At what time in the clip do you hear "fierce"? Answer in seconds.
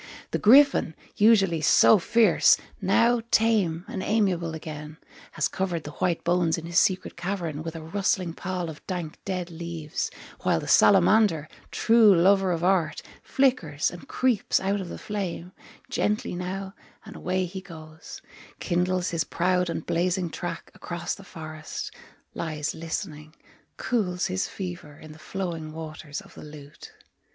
1.99-2.57